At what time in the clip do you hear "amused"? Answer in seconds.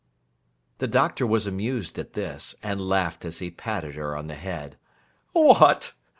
1.45-1.99